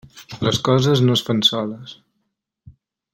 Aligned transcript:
Les 0.47 0.59
coses 0.67 1.03
no 1.09 1.17
es 1.19 1.23
fan 1.29 1.45
soles. 1.51 1.95